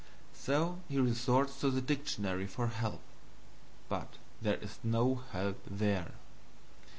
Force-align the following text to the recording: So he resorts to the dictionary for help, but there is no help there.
So 0.33 0.79
he 0.89 0.99
resorts 0.99 1.59
to 1.59 1.69
the 1.69 1.79
dictionary 1.79 2.47
for 2.47 2.65
help, 2.65 3.01
but 3.87 4.15
there 4.41 4.55
is 4.55 4.79
no 4.83 5.21
help 5.31 5.61
there. 5.69 6.13